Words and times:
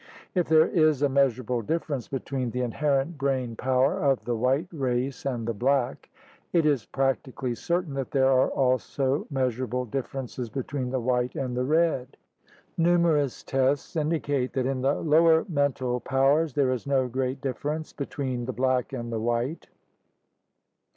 If 0.33 0.47
there 0.49 0.65
is 0.65 1.03
a 1.03 1.09
measurable 1.09 1.61
difference 1.61 2.07
between 2.07 2.49
the 2.49 2.61
inherent 2.63 3.19
brain 3.19 3.55
power 3.55 3.99
of 3.99 4.25
the 4.25 4.35
white 4.35 4.65
race 4.71 5.27
and 5.27 5.47
the 5.47 5.53
black, 5.53 6.09
it 6.53 6.65
is 6.65 6.87
prac 6.87 7.21
tically 7.21 7.55
certain 7.55 7.93
that 7.93 8.09
there 8.09 8.31
are 8.31 8.49
also 8.49 9.27
measurable 9.29 9.85
differences 9.85 10.49
between 10.49 10.89
the 10.89 10.99
white 10.99 11.35
and 11.35 11.55
the 11.55 11.65
red. 11.65 12.17
Numerous 12.79 13.43
tests 13.43 13.95
indicate 13.95 14.53
that 14.53 14.65
in 14.65 14.81
the 14.81 14.95
lower 14.95 15.45
mental 15.47 15.99
powers 15.99 16.55
there 16.55 16.71
is 16.71 16.87
no 16.87 17.07
great 17.07 17.39
difference 17.39 17.93
between 17.93 18.45
the 18.45 18.53
black 18.53 18.93
and 18.93 19.13
the 19.13 19.19
white. 19.21 19.67